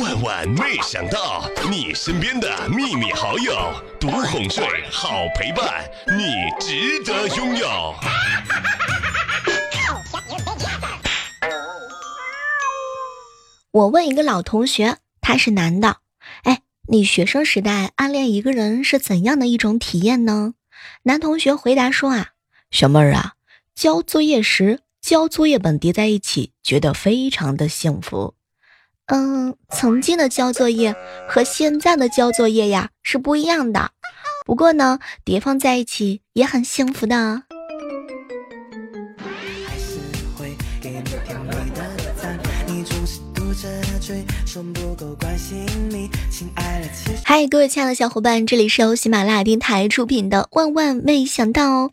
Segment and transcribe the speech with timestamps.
[0.00, 3.54] 万万没想到，你身边的秘密好友，
[4.00, 7.94] 独哄睡，好陪伴，你值得拥有。
[13.70, 15.98] 我问一个老同学，他是男的，
[16.42, 20.54] 哎，你学生时代暗恋一个人是怎样的一种体验呢？
[21.04, 22.30] 男同学回答说啊，
[22.70, 23.34] 小妹儿啊，
[23.74, 28.34] 交作业时交作业本叠在一起，觉得非常的幸福。
[29.06, 30.94] 嗯，曾经的交作业
[31.28, 33.90] 和现在的交作业呀是不一样的，
[34.46, 37.42] 不过呢，叠放在一起也很幸福的。
[47.24, 51.84] 嗨，各位亲爱的小伙伴，这里是由喜马拉雅电台出品的《万万没想到》，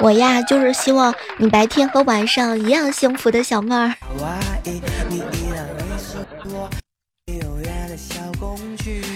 [0.00, 3.94] 我呀就是希望你白天和晚上一样幸福的小妹儿。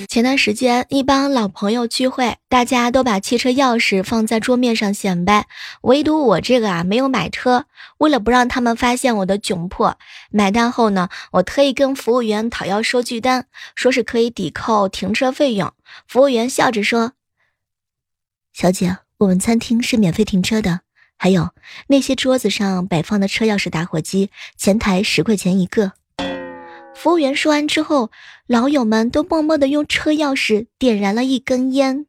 [0.08, 5.46] 前段时间，一帮老朋友聚会，大家都把汽车钥匙放在桌面上显摆，
[5.82, 7.66] 唯独我这个啊没有买车。
[7.98, 9.98] 为了不让他们发现我的窘迫，
[10.30, 15.72] 买单后呢，我特意跟服务员讨要收据单，说是可以抵扣停车费用。
[16.06, 17.14] 服务员笑着说
[18.52, 20.82] ：“小姐，我们餐厅是免费停车的，
[21.16, 21.50] 还有
[21.88, 25.92] 那些桌子上摆放的车钥匙、打火机，前台十块钱一个。”
[26.94, 28.10] 服务员说完之后，
[28.46, 32.06] 老友们都默默地用车钥匙点燃了一根烟。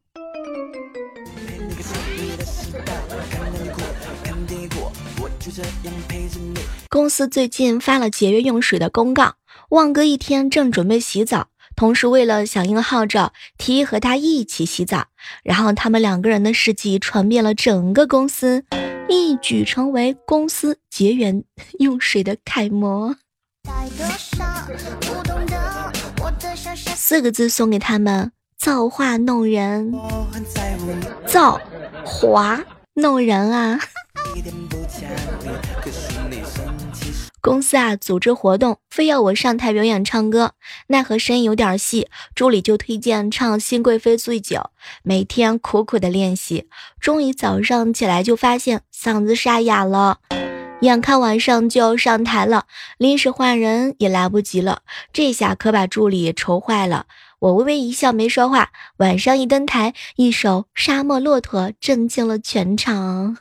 [6.88, 9.34] 公司最近发了节约用水的公告，
[9.68, 15.06] 旺哥一天正准备洗澡，同时为了响应号召，提议和他一起洗澡，
[15.42, 18.64] 然后他们两个人的事迹传遍了整个公司，
[19.08, 21.34] 一举成为公司节约
[21.78, 23.16] 用水的楷模。
[26.94, 29.94] 四个字送给他们：造化弄人。
[31.26, 31.60] 造
[32.04, 32.64] 化
[32.94, 33.78] 弄人啊！
[37.40, 40.52] 公司啊，组织活动，非要我上台表演唱歌，
[40.88, 44.56] 奈何声音有点细，助理就推荐唱《新贵妃醉酒》，
[45.04, 46.68] 每天苦苦的练习，
[47.00, 50.18] 终于早上起来就发现嗓子沙哑了。
[50.80, 52.66] 眼看晚上就要上台了，
[52.98, 54.82] 临时换人也来不及了，
[55.12, 57.06] 这下可把助理愁坏了。
[57.38, 58.70] 我微微一笑，没说话。
[58.98, 63.38] 晚上一登台，一首《沙漠骆驼》震惊了全场。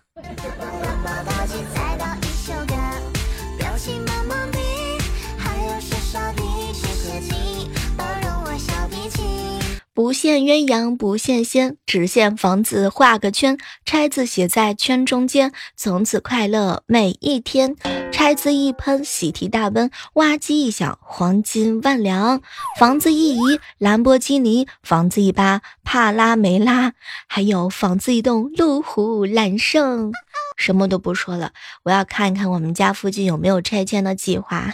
[9.96, 17.78] 不羡鸳鸯不羡仙，只羡房子画个圈，拆字写在圈中间，从此快乐每一天。
[18.12, 22.42] 拆字一喷，喜提大奔，哇唧一响，黄金万两。
[22.78, 26.92] 房子一移，兰博基尼；房子一扒，帕拉梅拉；
[27.28, 30.12] 还有房子一栋，路虎揽胜。
[30.58, 34.74] 什么都不说了，我要看一看我们家附近有没有拆迁的计划。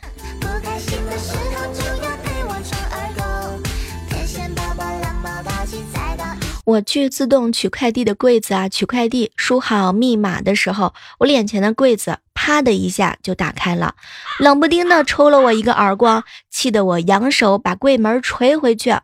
[6.71, 13.95] 我去自动取快递的柜子啊，取快递，输好密码的时候，我脸前的柜子啪的一下就打开了，
[14.39, 18.95] 冷不丁的抽了我一个耳光，气得我扬手把柜门捶回去。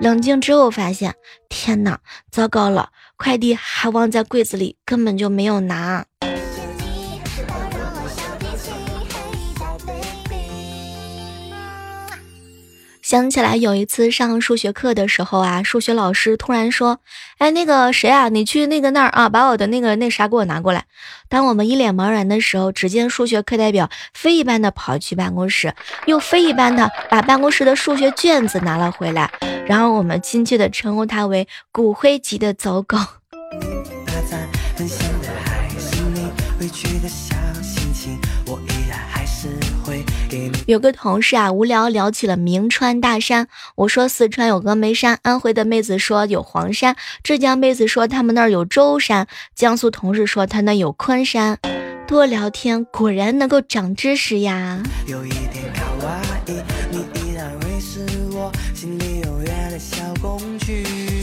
[0.00, 1.14] 冷静之后发现，
[1.48, 1.98] 天哪，
[2.30, 6.04] 糟糕了，快递还忘在柜子里，根本就没有拿。
[13.04, 17.00] 想起来有一次上数学课的时候啊，数学老师突然说
[17.36, 20.86] ：“哎，那个谁啊，你去那个那儿啊，把我的那个那啥给我拿过来。”
[21.28, 25.74] 当我们一脸茫然的时候，只见数学课代表飞一般的跑去办公室，
[26.06, 29.30] 又飞一般的把办公室的数学卷子拿了回来，
[29.66, 32.96] 然后我们亲切的称呼他为“骨灰级的走狗”。
[40.66, 43.48] 有个同事啊，无聊聊起了名川大山。
[43.76, 51.58] 我说四川有峨眉山，安徽的妹子说有黄山，浙江妹子说他们那儿有舟山，江苏同事说他那有昆山。
[52.06, 54.82] 多聊天果然能够长知识呀。
[55.06, 56.52] 有一点卡哇伊，
[56.90, 61.13] 你依然会是我心里永远的小公举。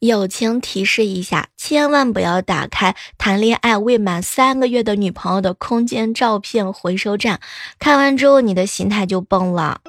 [0.00, 7.40] 友情提示一下，千万不要打开谈恋爱未满三个月的女朋友的空间照片回收站，
[7.78, 9.80] 看完之后你的心态就崩了。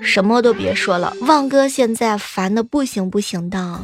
[0.00, 3.80] 什么都别说了，旺哥现在烦的不行不行的。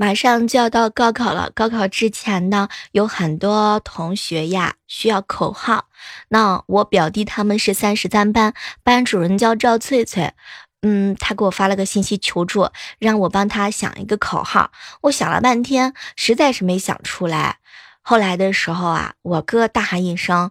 [0.00, 5.88] 马上就要到高考了，高考之前呢，有很多同学呀需要口号。
[6.28, 10.32] 那我表弟他们是三十三班，班主任叫赵翠翠，
[10.80, 14.72] 嗯，他给我发了个信息求助，让我帮他想一个口号。
[15.02, 17.58] 我想了半天，实在是没想出来。
[18.00, 20.50] 后来的时候啊，我哥大喊一声。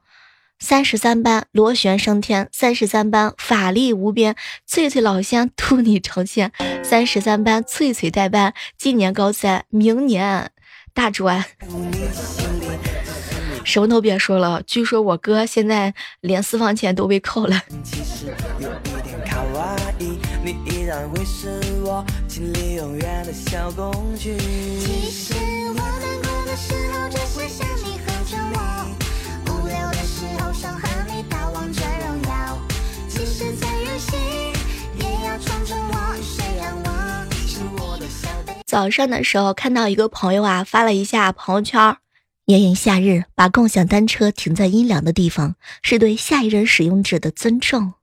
[0.60, 4.36] 三十三班螺旋升天，三十三班法力无边，
[4.68, 6.52] 翠翠老仙 渡你成仙。
[6.84, 10.52] 三十三班翠翠代班，今年高三，明年
[10.94, 11.44] 大专。
[13.64, 17.64] 什么都别说了，据说我哥现在连私房钱都被扣了。
[17.84, 18.28] 其实
[25.70, 28.58] 我难过的时候，只想你和着我
[38.80, 41.98] 早上的时候看到一个朋友啊发了一下朋友圈，
[42.46, 47.96] 炎炎夏日把共享单车停在阴凉的地方，是对下一任使用者的尊重。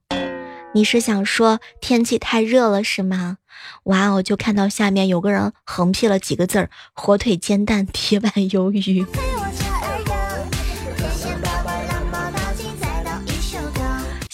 [0.75, 3.37] 你是想说天气太热了是吗？
[3.85, 9.03] 哇哦，就看到下面有个人横批了几个字儿：火腿煎蛋铁板鱿鱼。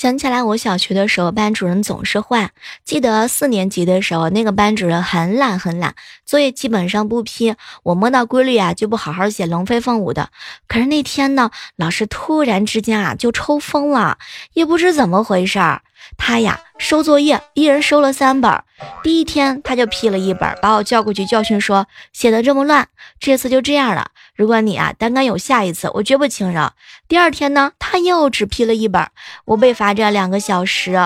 [0.03, 2.51] 想起来，我小学的时候，班主任总是换。
[2.83, 5.95] 记得四年级的时候，那个班主任很懒很懒，
[6.25, 7.55] 作业基本上不批。
[7.83, 10.27] 我摸到规律啊，就不好好写，龙飞凤舞的。
[10.67, 14.17] 可是那天呢，老师突然之间啊，就抽风了，
[14.51, 15.81] 也不知怎么回事儿。
[16.17, 18.61] 他呀，收作业，一人收了三本。
[19.03, 22.89] 第一天他就批了一本，把我叫过去教训说：“写的这么乱，
[23.21, 26.73] 这次就这样了。”如果你啊胆敢有下一次，我绝不轻饶。
[27.07, 29.07] 第二天呢，他又只批了一本，
[29.45, 30.97] 我被罚站两个小时。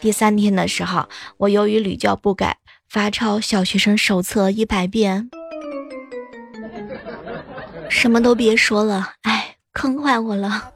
[0.00, 2.56] 第三天的时候，我由于屡教不改，
[2.88, 5.30] 罚抄小学生手册一百遍。
[7.88, 10.72] 什么都别说了，哎，坑坏我了。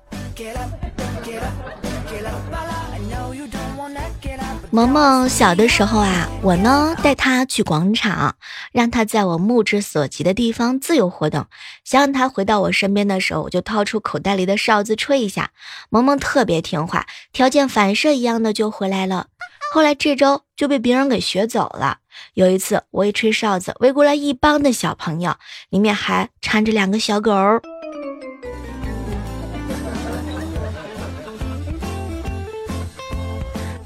[4.74, 8.34] 萌萌小的时候啊，我呢带他去广场，
[8.72, 11.46] 让他在我目之所及的地方自由活动。
[11.84, 15.50] 想让他回到我身边的时候，我就掏出口袋里的哨子吹一下。
[15.90, 19.28] 萌萌特别听话，条件反射一样的就回来了。
[19.72, 21.98] 后来这周就被别人给学走了。
[22.34, 25.36] 有一次我一吹哨子，围过来一帮的小朋友，
[25.70, 27.30] 里面还缠着两个小狗。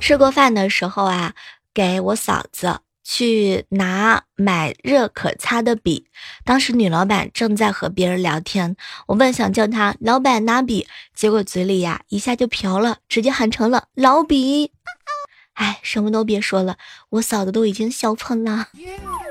[0.09, 1.35] 吃过饭的时候啊，
[1.75, 6.07] 给我嫂子去拿买热可擦的笔。
[6.47, 8.75] 当时女老板正在和别人聊天，
[9.09, 14.73] 我本想叫她老板拿笔，结果嘴里呀一下就瓢了，直接喊成了老笔。
[15.53, 16.79] 哎，什么都别说了，
[17.11, 18.69] 我嫂子都已经笑喷了。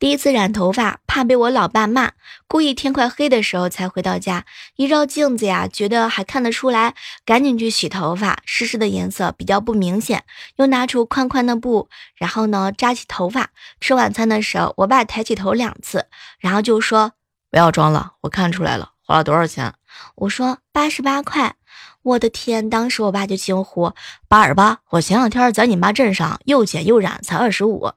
[0.00, 2.12] 第一次染头发，怕被我老爸骂，
[2.48, 4.46] 故意天快黑的时候才回到家。
[4.76, 6.94] 一照镜子呀，觉得还看得出来，
[7.26, 8.38] 赶紧去洗头发。
[8.46, 10.24] 湿湿的颜色比较不明显，
[10.56, 13.50] 又拿出宽宽的布，然后呢扎起头发。
[13.78, 16.06] 吃晚餐的时候，我爸抬起头两次，
[16.38, 17.12] 然后就说
[17.52, 19.74] ：“不要装了，我看出来了，花了多少钱？”
[20.16, 21.56] 我说：“八十八块。”
[22.02, 22.70] 我的天！
[22.70, 23.92] 当时我爸就惊呼
[24.26, 24.78] ：“八十八！
[24.88, 27.92] 我前两天在你妈镇上又剪又染，才二十五。”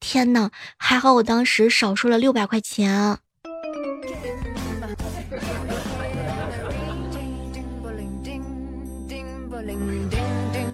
[0.00, 3.18] 天哪，还好我当时少说了六百块钱。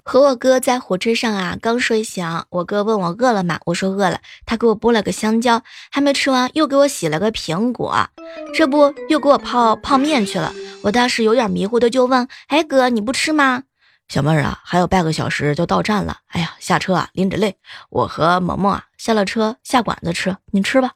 [0.07, 3.59] 和我哥在火车上啊，刚睡醒，我哥问我饿了吗？
[3.65, 4.21] 我说饿了。
[4.45, 8.07] 他给我剥了个香蕉，还没吃完，又给我洗了个苹果，
[8.53, 10.53] 这不又给我泡泡面去了。
[10.83, 13.63] 我当时有点迷糊的就问：“哎哥，你不吃吗？”
[14.07, 16.17] 小妹儿啊，还有半个小时就到站了。
[16.27, 17.57] 哎呀，下车啊，拎着累。
[17.89, 20.91] 我和萌萌啊，下了车下馆子吃，你吃吧。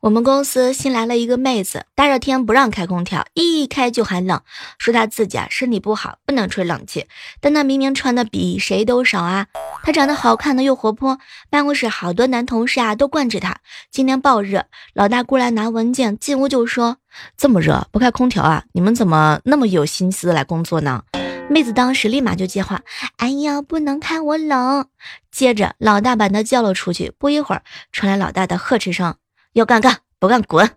[0.00, 4.40] 我们公司新来了一个妹子，大热天不让开空调，一开就寒冷，
[4.78, 7.06] 说她自己啊身体不好，不能吹冷气。
[7.40, 9.48] 但她明明穿的比谁都少啊！
[9.82, 11.18] 她长得好看的又活泼，
[11.50, 13.56] 办公室好多男同事啊都惯着她。
[13.90, 16.98] 今天暴热，老大过来拿文件，进屋就说
[17.36, 18.62] ：“这么热不开空调啊？
[18.74, 21.02] 你们怎么那么有心思来工作呢？”
[21.50, 22.82] 妹子当时立马就接话
[23.18, 24.86] ：“哎呀，不能开，我冷。”
[25.32, 27.12] 接着老大把她叫了出去。
[27.18, 29.16] 不一会儿，传来老大的呵斥声。
[29.58, 30.70] 要干干，不干滚！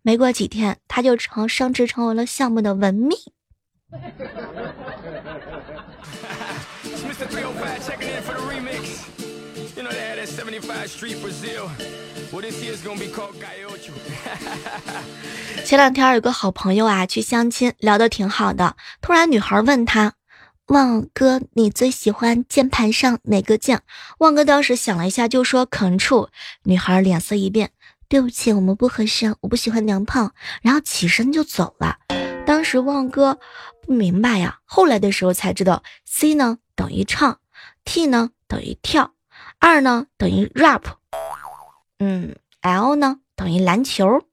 [0.00, 3.14] 没过几天，他就成升职成为了项目的文秘。
[15.62, 18.76] 前两天有个好朋友啊，去相亲，聊得挺好的。
[19.02, 20.14] 突然女孩问他
[20.68, 23.82] ：“旺哥，你最喜欢键盘上哪个键？”
[24.18, 26.28] 旺哥当时想了一下，就说 “Ctrl”。
[26.62, 27.70] 女孩脸色一变
[28.12, 31.96] ：“对不起，我们不合适，我不喜欢娘炮。”然后起身就走了。
[32.44, 33.38] 当时旺哥
[33.80, 37.40] 不明白呀，后来的时候才知道，C 呢等于唱
[37.86, 39.14] ，T 呢等于跳，
[39.58, 40.82] 二呢等于 rap，
[42.00, 44.26] 嗯，L 呢等于篮球。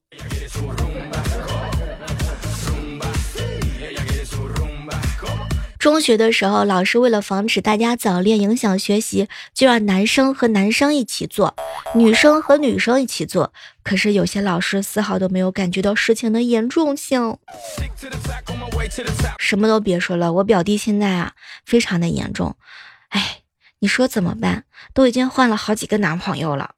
[5.80, 11.56] 中学的时候，老师为了防止大家早恋影响学习，就让男生和男生一起做，
[11.94, 13.54] 女生和女生一起做。
[13.82, 17.38] 可是有些老师丝毫都没有感觉到事情的严重性。
[19.38, 21.32] 什么都别说了，我表弟现在啊，
[21.64, 22.54] 非常的严重。
[23.08, 23.38] 哎，
[23.78, 24.64] 你说怎么办？
[24.92, 26.74] 都已经换了好几个男朋友了。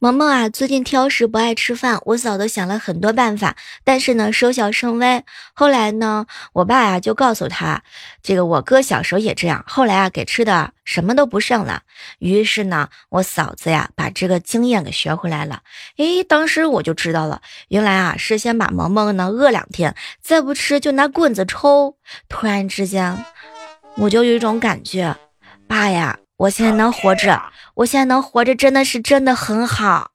[0.00, 5.24] 萌萌啊，最近挑食不爱吃饭，我嫂子想了很多办法，但是呢，收效甚微。
[5.54, 7.82] 后来呢，我爸呀就告诉他，
[8.22, 11.82] 这个我哥小时候也这样，后来啊给吃的什么都不剩了。
[12.20, 15.62] 于是呢，我嫂子呀把这个经验给学回来了。
[15.96, 21.96] 诶，当时我就知道了，原来啊是先把萌萌呢饿两天，再不吃就拿棍子抽。
[22.28, 23.24] 突然之间，
[23.96, 25.16] 我就有一种感觉，
[25.66, 26.16] 爸呀。
[26.38, 27.42] 我现在能活着，
[27.74, 30.12] 我现在能活着，真的是真的很好。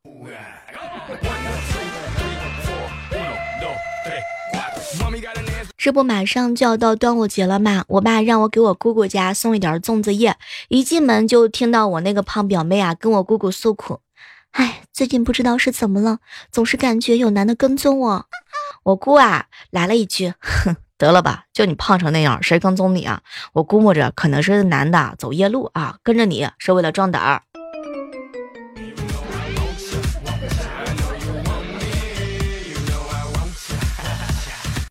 [5.75, 10.37] 这不马上就要到端午节了嘛，我爸让我给我姑姑家送一点粽子叶，
[10.69, 13.99] 一进门就听到我那个胖表妹啊跟我姑姑诉苦，
[14.51, 18.25] 哎，最近不知道是怎么了，总是感觉有男的跟踪我。
[18.83, 20.77] 我姑啊来了一句，哼。
[21.03, 23.19] 得了吧，就你胖成那样，谁跟踪你啊？
[23.51, 27.41] 我估摸着可能是男的走夜路啊，跟着你是为了壮胆儿。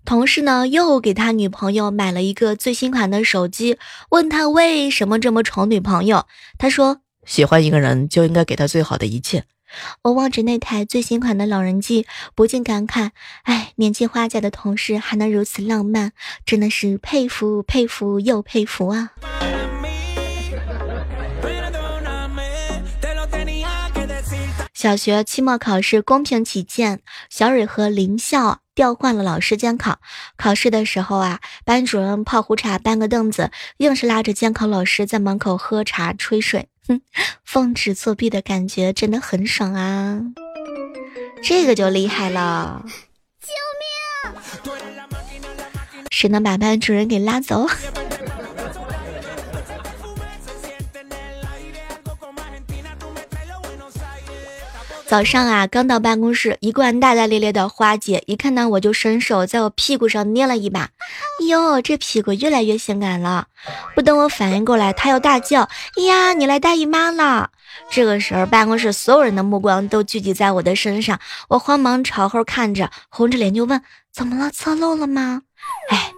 [0.05, 3.79] 同事呢又给他女朋友买了一个最新款的手机，
[4.11, 6.27] 问他为什么这么宠女朋友，
[6.59, 9.45] 他说喜欢一个人就应该给他最好的一切。
[10.03, 13.11] 我望着那台最新款的老人机，不禁感慨：
[13.45, 16.13] 哎，年轻花甲的同事还能如此浪漫，
[16.45, 19.11] 真的是佩服佩服又佩服啊！
[24.75, 30.01] 小学期末考试公平起见，小蕊和林笑调换了老师监考。
[30.37, 36.69] 考试的时候啊，班主任泡壶茶搬个凳子，硬是拉着监考老师在门口喝茶吹水。
[36.89, 37.01] 哼，
[37.45, 40.21] 奉旨作弊的感觉真的很爽啊！
[41.43, 42.85] 这个就厉害了，
[43.41, 43.53] 救
[44.33, 44.73] 命！
[46.11, 47.67] 谁能把班主任给拉走？
[55.13, 60.89] 早上啊，刚到办公室，一贯大大咧咧的花姐一看到我就伸手在我屁股上捏了一把，
[61.47, 63.49] 哟，这屁股越来越性感了。
[63.95, 65.69] 不等我反应过来，她又大叫
[66.09, 67.51] ：“呀，你来大姨妈了！”
[67.93, 74.51] 这个时候，办公室所有人的目光都聚集在我的身上，我慌忙朝后看着，红着脸就问：“怎么了？
[74.51, 75.43] 侧漏了吗？”
[75.93, 76.11] 哎，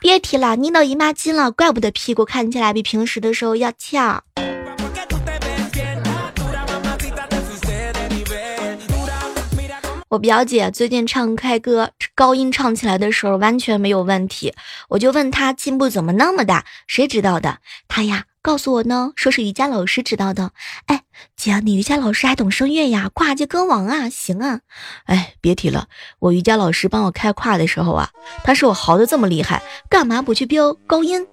[0.00, 4.22] 别提了，捏到姨妈巾了，怪不得屁股看起来比平时的时候要翘。
[10.10, 14.54] 我表姐最近唱开歌，高音唱起来的时候完全没有问题，
[14.88, 17.58] 我就问她进步怎么那么大，谁知道的？
[17.88, 20.52] 她呀告诉我呢，说是瑜伽老师知道的。
[20.86, 21.02] 哎，
[21.36, 23.10] 姐，你瑜伽老师还懂声乐呀？
[23.12, 24.60] 跨界歌王啊，行啊！
[25.04, 25.88] 哎，别提了，
[26.20, 28.08] 我瑜伽老师帮我开胯的时候啊，
[28.44, 31.26] 他说我嚎的这么厉害，干嘛不去飙高音？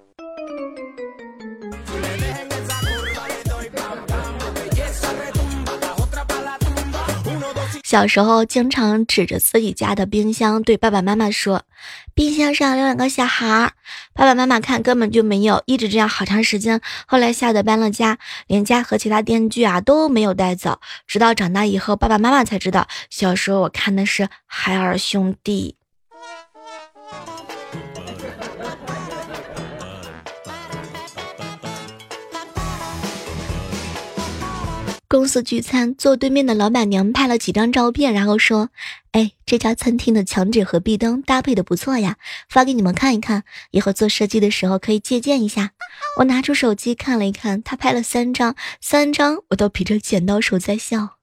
[7.85, 11.65] 小时候经常指着自己家的冰箱对爸爸妈妈说
[12.15, 13.73] ：“冰箱上有两个小孩儿。”
[14.11, 16.81] 爸爸妈妈看根本就没有，一直这样好长时间。
[17.05, 20.79] 后来吓得搬了家，连家和其他电锯啊都没有带走。
[21.05, 25.75] 直到长大以后，爸爸妈妈才知道，小时候我看的是海尔兄弟。
[35.15, 38.69] 公司聚餐，坐对面的老板娘拍了几张照片，然后说
[39.13, 42.17] ：“哎，这家餐厅的墙纸和壁灯搭配的不错呀，
[42.49, 45.71] 发给你们看一看，以后做设计的时候可以借鉴一下。”
[46.19, 51.14] 我拿出手机看了一看，他拍了三张，三张我都比着剪刀手在笑。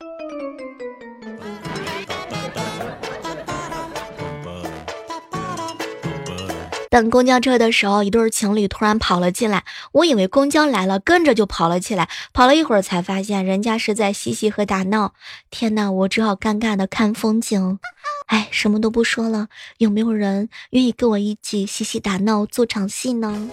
[6.93, 12.07] 等公交车的时候，一对情侣突然跑了进来，我以为公交来了，跟着就跑了起来。
[12.35, 15.15] 跑了一会儿才发现人家是在嬉戏和打闹。
[15.51, 17.79] 天哪，我只好尴尬的看风景。
[18.27, 23.49] 哎，什么都不说了，有没有人愿意跟我一起嬉戏打闹做场戏呢？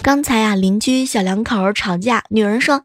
[0.00, 2.84] 刚才啊，邻居小两口吵架，女人说：“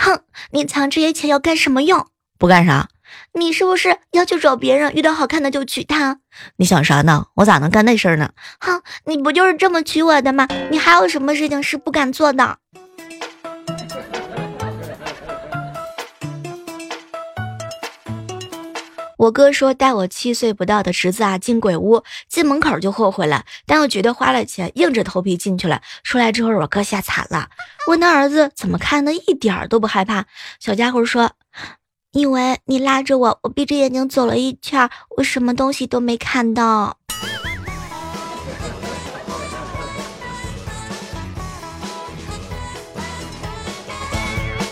[0.00, 2.06] 哼，你藏这些钱要干什么用？
[2.38, 2.88] 不干啥？
[3.32, 6.18] 你是不是要去找别人，遇到好看的就娶她？
[6.56, 7.26] 你想啥呢？
[7.34, 8.30] 我咋能干那事儿呢？
[8.60, 10.46] 哼，你不就是这么娶我的吗？
[10.70, 12.58] 你还有什么事情是不敢做的？”
[19.16, 25.80] 我哥说带我七岁不到的侄子啊进鬼屋，进门口就后悔了，但又觉得花了钱，硬着头皮进去了。
[26.02, 27.48] 出来之后，我哥吓惨了。
[27.86, 30.26] 问他儿子怎么看的一点都不害怕？
[30.60, 31.32] 小家伙说
[32.14, 36.96] ：“因为你拉着我，我闭着眼睛走了一圈，我什么东西都没看到。”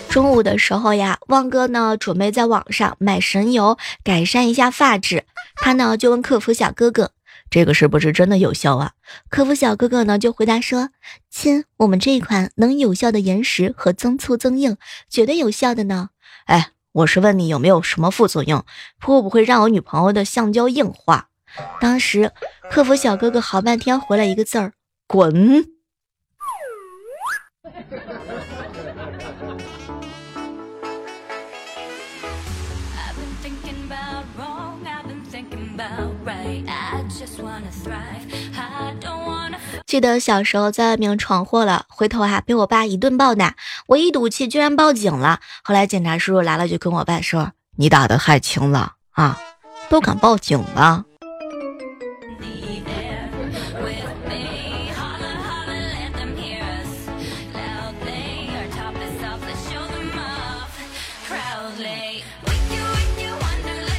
[0.09, 5.25] 中午的时候呀，旺哥呢准备在网上买神油改善一下发质，
[5.57, 7.11] 他呢就问客服小哥哥
[7.51, 8.93] ：“这个是不是真的有效啊？”
[9.29, 10.91] 客服小哥哥呢就回答说
[11.29, 14.77] ：“亲，我们这一款能有效的延时和增粗增硬，
[15.09, 16.11] 绝对有效的呢。”
[16.47, 18.65] 哎，我是问你有没有什么副作用，
[19.01, 21.29] 会不会让我女朋友的橡胶硬化？
[21.81, 22.33] 当时
[22.71, 24.75] 客服小哥哥好半天回来一个字儿
[25.09, 25.67] ：“滚。”
[39.93, 43.57] 记得小时候在外面闯祸了，回头啊被我爸一顿暴打，
[43.89, 45.41] 我一赌气居然报警了。
[45.63, 49.39] 后来警察叔叔来了，就跟我爸说：“你打的太轻了啊，
[49.91, 51.05] 都敢报警了。”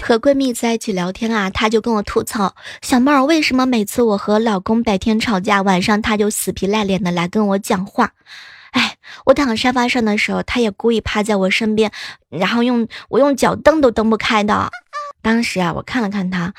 [0.06, 8.12] 和闺蜜在一起聊天啊，她就跟我吐槽：“小妹儿，为什么每次我和老公白天吵架，晚上他就死皮赖脸的来跟我讲话？
[8.72, 11.90] 哎，我躺沙发上的时候，他也故意趴在我身边，
[12.30, 14.70] 然后用我用脚蹬都蹬不开的。
[15.22, 16.54] 当时啊，我看了看他，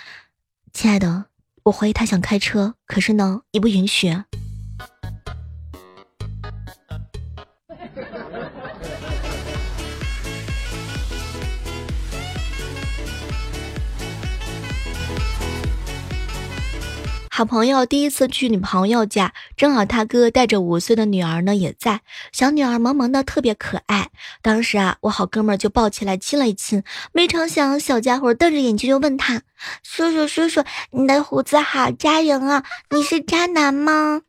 [0.72, 1.26] 亲爱的，
[1.64, 4.22] 我怀疑他想开车，可是呢，你不允许。”
[17.36, 24.10] 好朋友第一次去女朋友家，正好他哥带着五岁的女儿呢也在，小女儿萌萌的特别可爱。
[24.40, 29.42] 当时啊，我好哥们就抱起来亲了一亲，没成想小家伙瞪着眼睛就问他
[29.82, 34.22] ：“叔叔叔叔，你的胡子好扎人啊，你是渣男吗？”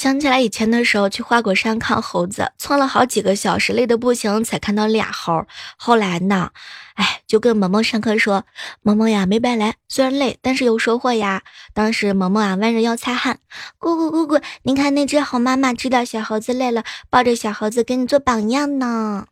[0.00, 5.44] 想起来以前的时候去花果山看猴子，窜了好几个小时，累得不行，才看到俩猴。
[5.76, 6.52] 后来呢，
[6.94, 8.44] 哎，就跟萌萌上课说
[8.80, 11.42] ：“萌萌呀，没白来，虽然累，但是有收获呀。”
[11.74, 13.40] 当时萌萌啊弯着腰擦汗
[13.76, 19.26] ：“姑姑姑姑，您看那只猴妈妈知道小猴子累了，抱着小猴子给你做榜样呢。”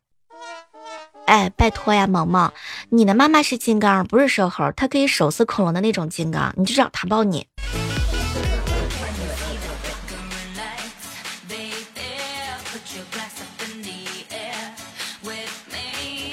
[1.25, 2.53] 哎，拜托呀，萌萌，
[2.91, 7.47] 你的妈妈是金刚，不是瘦猴，她可以手撕恐龙的那种金刚，你就找她抱你。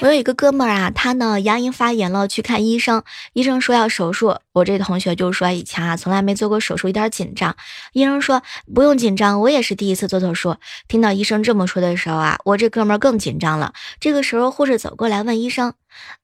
[0.06, 4.38] 我有一个哥们儿啊，他呢牙龈发炎了，去看医生，医生说要手术。
[4.52, 7.56] 我这同学就说以前啊从来没做过手术，有点紧张。
[7.92, 8.40] 医生说
[8.72, 10.58] 不用紧张，我也是第一次做手术。
[10.86, 13.72] 听到医生这么说的时候啊，我这哥们儿更紧张了。
[13.98, 15.74] 这个时候护士走过来问医生，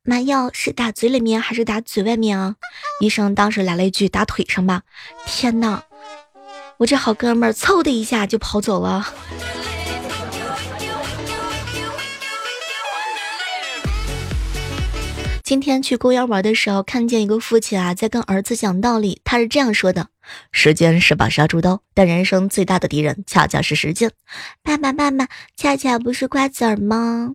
[0.04, 2.54] 麻药是打嘴里面还是打嘴外面啊？
[3.00, 4.82] 医生当时来了一句打腿上吧。
[5.26, 5.82] 天呐，
[6.76, 9.04] 我这好哥们儿嗖的一下就跑走了。
[15.44, 19.20] 今天去公园玩的时候，看见一个父亲啊，在跟儿子讲道理。
[19.24, 20.06] 他是这样说的
[20.52, 24.12] ：“时间是把杀猪刀，但人生最大的敌人恰恰是时间。”
[24.62, 25.26] 爸爸，爸爸，
[25.56, 27.34] 恰恰不是瓜子儿吗？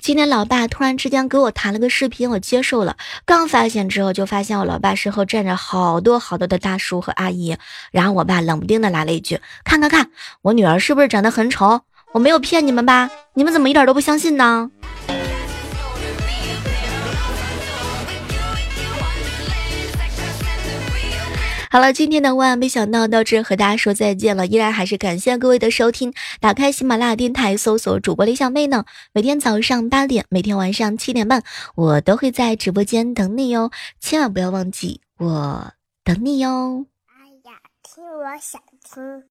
[0.00, 2.96] 今天老爸突然之间给我弹了个视频，我接受了。
[3.24, 7.56] 刚发现之后，就发现我老爸身后站着好多好多的大叔和阿姨。
[7.90, 11.80] 然后我爸冷不丁的来了一句：“看看看，我女儿是不是长得很丑？”
[12.14, 14.70] 我没有骗你们吧你们怎么一点都不相信呢？
[21.70, 26.14] 好了今天的万万没想到到这和大家说再见了依然还是感谢各位的收听。
[26.38, 31.42] 打开喜马拉雅电台搜索主播李小妹呢每天早上八点每天晚上七点半
[31.74, 35.72] 我都会在直播间等你哟千万不要忘记我
[36.04, 39.20] 等你哟哎呀听我想听。